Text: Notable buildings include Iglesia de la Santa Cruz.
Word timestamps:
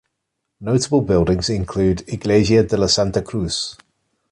Notable 0.59 1.01
buildings 1.01 1.47
include 1.47 2.09
Iglesia 2.11 2.63
de 2.63 2.75
la 2.75 2.87
Santa 2.87 3.21
Cruz. 3.21 3.77